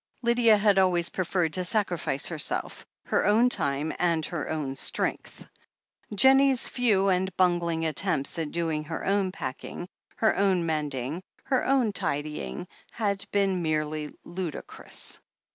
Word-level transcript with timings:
Lydia 0.23 0.57
had 0.57 0.79
always 0.79 1.09
preferred 1.09 1.53
to 1.53 1.63
sacrifice 1.63 2.25
herself, 2.29 2.87
her 3.05 3.23
own 3.23 3.49
time 3.49 3.93
and 3.99 4.25
her 4.25 4.49
own 4.49 4.75
strength. 4.75 5.47
Jennie's 6.15 6.67
few 6.67 7.09
and 7.09 7.31
bungling 7.37 7.85
attempts 7.85 8.39
at 8.39 8.49
doing 8.49 8.85
her 8.85 9.05
own 9.05 9.31
packing, 9.31 9.87
her 10.15 10.35
own 10.35 10.65
mending, 10.65 11.21
her 11.43 11.63
own 11.67 11.93
tidying, 11.93 12.67
had 12.89 13.23
been 13.31 13.61
merely 13.61 14.09
ludicrous. 14.25 15.19